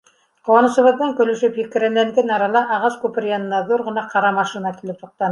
Ҡыуанысыбыҙҙан 0.47 1.11
көлөшөп, 1.17 1.59
һикерәнләгән 1.61 2.33
арала 2.37 2.63
ағас 2.77 2.97
күпер 3.03 3.27
янына 3.33 3.59
ҙур 3.67 3.83
ғына 3.91 4.05
ҡара 4.15 4.33
машина 4.39 4.73
килеп 4.79 5.05
туҡтаны. 5.05 5.29